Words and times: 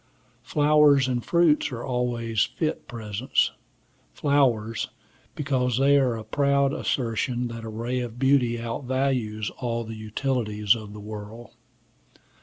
Flowers 0.41 1.07
and 1.07 1.23
fruits 1.23 1.71
are 1.71 1.83
always 1.83 2.45
fit 2.45 2.87
presents; 2.87 3.51
flowers, 4.15 4.89
because 5.35 5.77
they 5.77 5.95
are 5.99 6.15
a 6.17 6.23
proud 6.23 6.73
assertion 6.73 7.49
that 7.49 7.63
a 7.63 7.69
ray 7.69 7.99
of 7.99 8.17
beauty 8.17 8.57
outvalues 8.57 9.51
all 9.59 9.83
the 9.83 9.93
utilities 9.93 10.73
of 10.73 10.93
the 10.93 10.99
world. 10.99 11.51